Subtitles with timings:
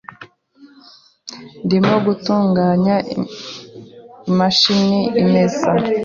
[1.65, 2.95] Ndimo gutunganya
[4.29, 5.71] imashini imesa.